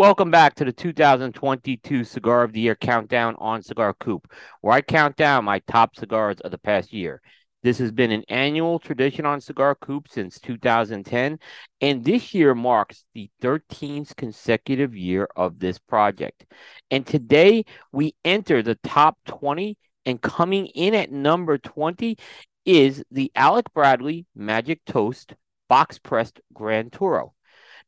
Welcome 0.00 0.30
back 0.30 0.54
to 0.54 0.64
the 0.64 0.72
2022 0.72 2.04
Cigar 2.04 2.42
of 2.42 2.54
the 2.54 2.60
Year 2.60 2.74
Countdown 2.74 3.34
on 3.36 3.60
Cigar 3.60 3.92
Coop, 3.92 4.32
where 4.62 4.72
I 4.72 4.80
count 4.80 5.14
down 5.14 5.44
my 5.44 5.58
top 5.68 5.94
cigars 5.94 6.40
of 6.40 6.52
the 6.52 6.56
past 6.56 6.90
year. 6.90 7.20
This 7.62 7.76
has 7.80 7.92
been 7.92 8.10
an 8.10 8.24
annual 8.30 8.78
tradition 8.78 9.26
on 9.26 9.42
Cigar 9.42 9.74
Coop 9.74 10.08
since 10.08 10.40
2010, 10.40 11.38
and 11.82 12.02
this 12.02 12.32
year 12.32 12.54
marks 12.54 13.04
the 13.12 13.28
13th 13.42 14.16
consecutive 14.16 14.96
year 14.96 15.28
of 15.36 15.58
this 15.58 15.78
project. 15.78 16.46
And 16.90 17.06
today 17.06 17.66
we 17.92 18.14
enter 18.24 18.62
the 18.62 18.76
top 18.76 19.18
20, 19.26 19.76
and 20.06 20.22
coming 20.22 20.68
in 20.68 20.94
at 20.94 21.12
number 21.12 21.58
20 21.58 22.16
is 22.64 23.04
the 23.10 23.30
Alec 23.36 23.66
Bradley 23.74 24.24
Magic 24.34 24.82
Toast 24.86 25.34
Box 25.68 25.98
Pressed 25.98 26.40
Grand 26.54 26.90
Toro. 26.90 27.34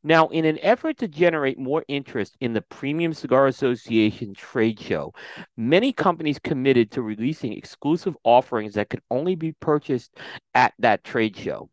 Now, 0.03 0.27
in 0.27 0.45
an 0.45 0.59
effort 0.61 0.97
to 0.99 1.07
generate 1.07 1.57
more 1.57 1.85
interest 1.87 2.35
in 2.41 2.53
the 2.53 2.61
Premium 2.61 3.13
Cigar 3.13 3.47
Association 3.47 4.33
trade 4.33 4.79
show, 4.79 5.13
many 5.55 5.93
companies 5.93 6.39
committed 6.39 6.91
to 6.91 7.01
releasing 7.01 7.53
exclusive 7.53 8.15
offerings 8.23 8.73
that 8.73 8.89
could 8.89 9.01
only 9.09 9.35
be 9.35 9.53
purchased 9.53 10.17
at 10.55 10.73
that 10.79 11.03
trade 11.03 11.37
show. 11.37 11.69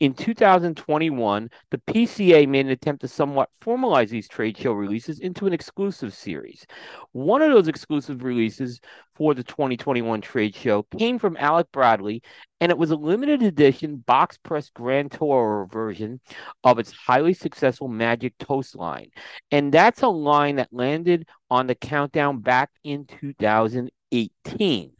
In 0.00 0.14
2021, 0.14 1.50
the 1.70 1.78
PCA 1.78 2.48
made 2.48 2.66
an 2.66 2.72
attempt 2.72 3.00
to 3.02 3.08
somewhat 3.08 3.48
formalize 3.62 4.08
these 4.08 4.28
trade 4.28 4.58
show 4.58 4.72
releases 4.72 5.20
into 5.20 5.46
an 5.46 5.52
exclusive 5.52 6.12
series. 6.12 6.66
One 7.12 7.42
of 7.42 7.52
those 7.52 7.68
exclusive 7.68 8.24
releases 8.24 8.80
for 9.14 9.34
the 9.34 9.44
2021 9.44 10.20
trade 10.20 10.54
show 10.54 10.82
came 10.98 11.18
from 11.18 11.36
Alec 11.38 11.68
Bradley, 11.72 12.22
and 12.60 12.70
it 12.70 12.78
was 12.78 12.90
a 12.90 12.96
limited 12.96 13.42
edition 13.42 13.96
box 13.96 14.36
press 14.38 14.70
Grand 14.70 15.12
Toro 15.12 15.66
version 15.66 16.20
of 16.64 16.78
its 16.78 16.92
highly 16.92 17.34
successful 17.34 17.88
Magic 17.88 18.36
Toast 18.38 18.74
line. 18.76 19.10
And 19.50 19.72
that's 19.72 20.02
a 20.02 20.08
line 20.08 20.56
that 20.56 20.72
landed 20.72 21.28
on 21.50 21.66
the 21.66 21.74
countdown 21.74 22.40
back 22.40 22.70
in 22.82 23.06
2018. 23.06 24.92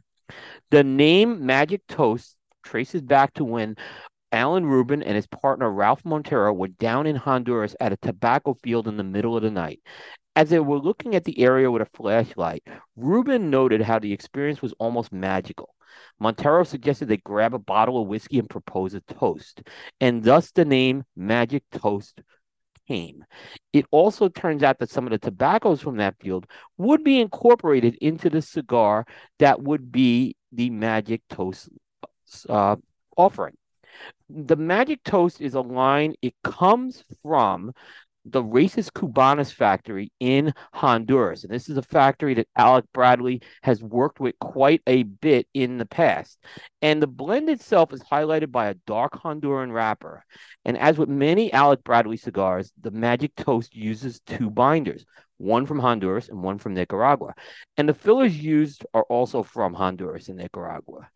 The 0.70 0.84
name 0.84 1.44
Magic 1.44 1.86
Toast 1.88 2.36
traces 2.64 3.02
back 3.02 3.34
to 3.34 3.44
when 3.44 3.76
Alan 4.34 4.66
Rubin 4.66 5.00
and 5.00 5.14
his 5.14 5.28
partner 5.28 5.70
Ralph 5.70 6.04
Montero 6.04 6.52
were 6.52 6.66
down 6.66 7.06
in 7.06 7.14
Honduras 7.14 7.76
at 7.78 7.92
a 7.92 7.96
tobacco 7.96 8.54
field 8.64 8.88
in 8.88 8.96
the 8.96 9.04
middle 9.04 9.36
of 9.36 9.44
the 9.44 9.50
night. 9.50 9.80
As 10.34 10.50
they 10.50 10.58
were 10.58 10.80
looking 10.80 11.14
at 11.14 11.22
the 11.22 11.38
area 11.38 11.70
with 11.70 11.82
a 11.82 11.96
flashlight, 11.96 12.64
Rubin 12.96 13.48
noted 13.48 13.80
how 13.80 14.00
the 14.00 14.12
experience 14.12 14.60
was 14.60 14.74
almost 14.80 15.12
magical. 15.12 15.76
Montero 16.18 16.64
suggested 16.64 17.06
they 17.06 17.18
grab 17.18 17.54
a 17.54 17.60
bottle 17.60 18.02
of 18.02 18.08
whiskey 18.08 18.40
and 18.40 18.50
propose 18.50 18.94
a 18.94 19.00
toast, 19.02 19.62
and 20.00 20.24
thus 20.24 20.50
the 20.50 20.64
name 20.64 21.04
Magic 21.14 21.62
Toast 21.70 22.20
came. 22.88 23.24
It 23.72 23.86
also 23.92 24.28
turns 24.28 24.64
out 24.64 24.80
that 24.80 24.90
some 24.90 25.06
of 25.06 25.12
the 25.12 25.18
tobaccos 25.18 25.80
from 25.80 25.98
that 25.98 26.18
field 26.18 26.46
would 26.76 27.04
be 27.04 27.20
incorporated 27.20 27.94
into 28.00 28.28
the 28.28 28.42
cigar 28.42 29.06
that 29.38 29.62
would 29.62 29.92
be 29.92 30.34
the 30.50 30.70
Magic 30.70 31.22
Toast 31.28 31.68
uh, 32.48 32.74
offering 33.16 33.56
the 34.28 34.56
Magic 34.56 35.02
Toast 35.04 35.40
is 35.40 35.54
a 35.54 35.60
line, 35.60 36.14
it 36.22 36.34
comes 36.42 37.04
from 37.22 37.72
the 38.24 38.42
Raices 38.42 38.90
Cubanas 38.90 39.52
factory 39.52 40.10
in 40.18 40.54
Honduras. 40.72 41.44
And 41.44 41.52
this 41.52 41.68
is 41.68 41.76
a 41.76 41.82
factory 41.82 42.34
that 42.34 42.48
Alec 42.56 42.86
Bradley 42.94 43.42
has 43.62 43.82
worked 43.82 44.18
with 44.18 44.38
quite 44.38 44.80
a 44.86 45.02
bit 45.02 45.46
in 45.52 45.76
the 45.76 45.86
past. 45.86 46.38
And 46.80 47.02
the 47.02 47.06
blend 47.06 47.50
itself 47.50 47.92
is 47.92 48.02
highlighted 48.02 48.50
by 48.50 48.68
a 48.68 48.74
dark 48.86 49.12
Honduran 49.12 49.72
wrapper. 49.72 50.24
And 50.64 50.78
as 50.78 50.96
with 50.96 51.08
many 51.08 51.52
Alec 51.52 51.84
Bradley 51.84 52.16
cigars, 52.16 52.72
the 52.80 52.90
Magic 52.90 53.34
Toast 53.36 53.74
uses 53.74 54.20
two 54.20 54.48
binders, 54.48 55.04
one 55.36 55.66
from 55.66 55.78
Honduras 55.78 56.30
and 56.30 56.42
one 56.42 56.58
from 56.58 56.72
Nicaragua. 56.72 57.34
And 57.76 57.86
the 57.88 57.94
fillers 57.94 58.36
used 58.42 58.86
are 58.94 59.04
also 59.04 59.42
from 59.42 59.74
Honduras 59.74 60.28
and 60.28 60.38
Nicaragua. 60.38 61.08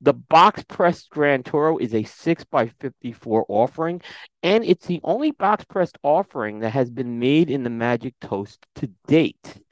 The 0.00 0.12
box 0.12 0.62
pressed 0.68 1.10
Grand 1.10 1.46
Toro 1.46 1.78
is 1.78 1.94
a 1.94 2.02
6 2.02 2.44
by 2.44 2.68
54 2.68 3.46
offering, 3.48 4.02
and 4.42 4.64
it's 4.64 4.86
the 4.86 5.00
only 5.02 5.30
box 5.30 5.64
pressed 5.64 5.98
offering 6.02 6.60
that 6.60 6.70
has 6.70 6.90
been 6.90 7.18
made 7.18 7.50
in 7.50 7.62
the 7.62 7.70
Magic 7.70 8.14
Toast 8.20 8.66
to 8.76 8.90
date. 9.06 9.62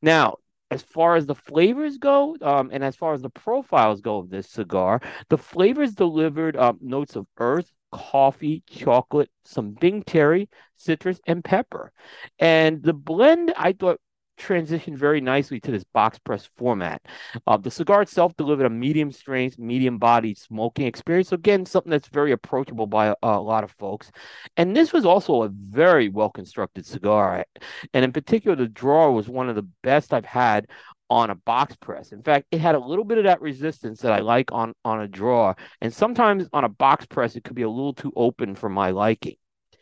Now, 0.00 0.36
as 0.70 0.82
far 0.82 1.16
as 1.16 1.26
the 1.26 1.34
flavors 1.34 1.98
go, 1.98 2.36
um, 2.42 2.70
and 2.72 2.82
as 2.82 2.96
far 2.96 3.14
as 3.14 3.22
the 3.22 3.30
profiles 3.30 4.00
go 4.00 4.18
of 4.18 4.30
this 4.30 4.48
cigar, 4.48 5.00
the 5.28 5.38
flavors 5.38 5.94
delivered 5.94 6.56
um, 6.56 6.78
notes 6.80 7.14
of 7.14 7.26
earth, 7.38 7.70
coffee, 7.92 8.62
chocolate, 8.68 9.30
some 9.44 9.72
Bing 9.72 10.02
cherry, 10.02 10.48
citrus, 10.76 11.20
and 11.26 11.44
pepper. 11.44 11.92
And 12.38 12.82
the 12.82 12.92
blend 12.92 13.52
I 13.56 13.72
thought 13.72 14.00
transitioned 14.38 14.96
very 14.96 15.20
nicely 15.20 15.60
to 15.60 15.70
this 15.70 15.84
box 15.84 16.18
press 16.18 16.48
format. 16.56 17.02
Uh, 17.46 17.56
the 17.56 17.70
cigar 17.70 18.02
itself 18.02 18.36
delivered 18.36 18.66
a 18.66 18.70
medium 18.70 19.10
strength, 19.12 19.58
medium 19.58 19.98
bodied 19.98 20.38
smoking 20.38 20.86
experience. 20.86 21.28
So 21.28 21.34
again, 21.34 21.66
something 21.66 21.90
that's 21.90 22.08
very 22.08 22.32
approachable 22.32 22.86
by 22.86 23.06
a, 23.08 23.14
a, 23.22 23.40
lot 23.40 23.64
of 23.64 23.70
folks. 23.72 24.10
And 24.56 24.76
this 24.76 24.92
was 24.92 25.04
also 25.04 25.42
a 25.42 25.48
very 25.48 26.08
well 26.08 26.30
constructed 26.30 26.86
cigar. 26.86 27.44
And 27.92 28.04
in 28.04 28.12
particular, 28.12 28.56
the 28.56 28.68
drawer 28.68 29.12
was 29.12 29.28
one 29.28 29.48
of 29.48 29.56
the 29.56 29.68
best 29.82 30.12
I've 30.12 30.24
had 30.24 30.66
on 31.08 31.30
a 31.30 31.34
box 31.34 31.76
press. 31.76 32.12
In 32.12 32.22
fact, 32.22 32.46
it 32.50 32.60
had 32.60 32.74
a 32.74 32.80
little 32.80 33.04
bit 33.04 33.18
of 33.18 33.24
that 33.24 33.40
resistance 33.40 34.00
that 34.00 34.12
I 34.12 34.18
like 34.20 34.52
on 34.52 34.74
on 34.84 35.00
a 35.00 35.08
drawer. 35.08 35.56
And 35.80 35.92
sometimes 35.92 36.48
on 36.52 36.64
a 36.64 36.68
box 36.68 37.06
press, 37.06 37.36
it 37.36 37.44
could 37.44 37.56
be 37.56 37.62
a 37.62 37.70
little 37.70 37.94
too 37.94 38.12
open 38.16 38.54
for 38.54 38.68
my 38.68 38.90
liking. 38.90 39.36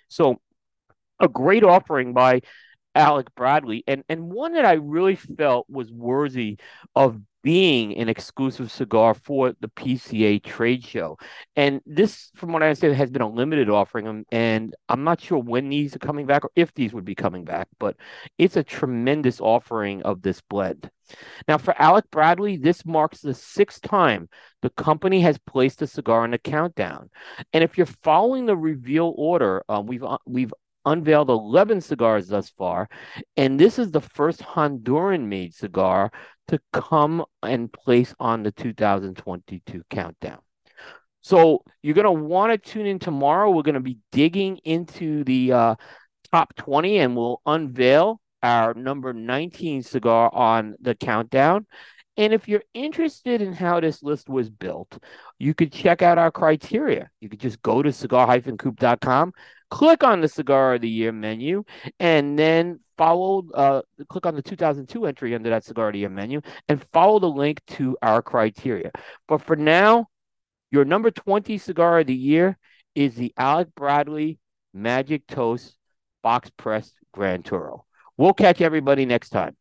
So 0.09 0.41
a 1.21 1.29
great 1.29 1.65
offering 1.65 2.13
by 2.13 2.41
Alec 2.95 3.35
Bradley, 3.35 3.85
and 3.87 4.05
and 4.09 4.33
one 4.33 4.55
that 4.55 4.65
I 4.65 4.75
really 4.75 5.17
felt 5.17 5.69
was 5.69 5.91
worthy 5.91 6.59
of 6.95 7.21
being 7.45 7.95
an 7.99 8.09
exclusive 8.09 8.73
cigar 8.73 9.13
for 9.13 9.55
the 9.61 9.69
PCA 9.69 10.43
trade 10.43 10.83
show. 10.83 11.19
And 11.55 11.83
this, 11.85 12.31
from 12.35 12.53
what 12.53 12.63
I 12.63 12.69
understand, 12.69 12.95
has 12.95 13.11
been 13.11 13.21
a 13.21 13.29
limited 13.29 13.69
offering, 13.69 14.25
and 14.33 14.75
I'm 14.89 15.05
not 15.05 15.21
sure 15.21 15.39
when 15.39 15.69
these 15.69 15.95
are 15.95 15.99
coming 15.99 16.25
back 16.25 16.45
or 16.45 16.51
if 16.57 16.73
these 16.73 16.95
would 16.95 17.05
be 17.05 17.15
coming 17.15 17.45
back, 17.45 17.69
but 17.79 17.97
it's 18.39 18.57
a 18.57 18.65
tremendous 18.65 19.43
offering 19.43 20.03
of 20.03 20.23
this 20.23 20.41
blend. 20.41 20.91
Now, 21.47 21.59
for 21.59 21.81
Alec 21.81 22.07
Bradley, 22.11 22.57
this 22.57 22.87
marks 22.87 23.21
the 23.21 23.35
sixth 23.35 23.83
time 23.83 24.31
the 24.63 24.71
company 24.71 25.21
has 25.21 25.37
placed 25.37 25.83
a 25.83 25.87
cigar 25.87 26.25
in 26.25 26.31
the 26.31 26.39
countdown. 26.39 27.11
And 27.53 27.63
if 27.63 27.77
you're 27.77 27.87
following 27.87 28.47
the 28.47 28.57
reveal 28.57 29.13
order, 29.19 29.63
uh, 29.69 29.83
we've 29.85 30.03
uh, 30.03 30.17
we've 30.25 30.55
unveiled 30.85 31.31
11 31.31 31.81
cigars 31.81 32.29
thus 32.29 32.51
far, 32.51 32.89
and 33.37 33.59
this 33.59 33.79
is 33.79 33.91
the 33.91 34.01
first 34.01 34.41
Honduran 34.41 35.27
made 35.27 35.55
cigar 35.55 36.11
to 36.49 36.61
come 36.73 37.25
and 37.43 37.73
place 37.73 38.15
on 38.21 38.43
the 38.43 38.53
2022 38.53 39.83
countdown. 39.91 40.39
So 41.23 41.65
you're 41.83 41.95
going 41.95 42.05
to 42.05 42.13
want 42.13 42.53
to 42.53 42.71
tune 42.71 42.87
in 42.87 42.99
tomorrow. 42.99 43.51
We're 43.51 43.63
going 43.63 43.75
to 43.77 43.81
be 43.81 43.99
digging 44.13 44.59
into 44.59 45.25
the 45.25 45.53
uh, 45.53 45.75
top 46.31 46.55
20 46.57 46.99
and 46.99 47.17
we'll 47.17 47.41
unveil 47.47 48.21
our 48.43 48.75
number 48.75 49.15
19 49.15 49.83
cigar 49.83 50.31
on 50.35 50.75
the 50.81 50.95
countdown. 50.95 51.67
And 52.17 52.33
if 52.33 52.47
you're 52.47 52.63
interested 52.75 53.43
in 53.43 53.53
how 53.53 53.81
this 53.81 54.03
list 54.03 54.29
was 54.29 54.49
built, 54.49 54.99
you 55.39 55.53
could 55.53 55.73
check 55.73 56.01
out 56.01 56.19
our 56.19 56.31
criteria. 56.31 57.11
You 57.21 57.29
could 57.29 57.41
just 57.41 57.61
go 57.63 57.83
to 57.83 57.93
cigar-coop.com, 57.93 59.33
click 59.71 60.05
on 60.05 60.21
the 60.21 60.29
Cigar 60.29 60.75
of 60.75 60.81
the 60.83 60.89
Year 60.89 61.11
menu, 61.11 61.65
and 61.99 62.39
then 62.39 62.79
follow, 62.97 63.45
uh, 63.55 63.83
click 64.09 64.27
on 64.27 64.37
the 64.37 64.43
2002 64.43 65.07
entry 65.07 65.35
under 65.35 65.51
that 65.51 65.65
Cigar 65.65 65.89
of 65.89 65.95
the 65.95 66.01
Year 66.01 66.09
menu, 66.09 66.41
and 66.69 66.85
follow 66.93 67.19
the 67.19 67.29
link 67.29 67.61
to 67.67 67.97
our 68.01 68.23
criteria. 68.23 68.93
But 69.27 69.43
for 69.43 69.57
now, 69.57 70.07
your 70.71 70.85
number 70.85 71.11
20 71.11 71.59
Cigar 71.59 72.01
of 72.01 72.07
the 72.07 72.15
Year 72.15 72.57
is 72.95 73.17
the 73.17 73.33
Alec 73.37 73.69
Bradley 73.75 74.39
Magic 74.73 75.27
Toast 75.27 75.77
Box 76.23 76.51
Press 76.57 76.93
Grand 77.13 77.45
Toro. 77.45 77.85
We'll 78.17 78.35
catch 78.35 78.61
everybody 78.61 79.05
next 79.05 79.31
time. 79.31 79.57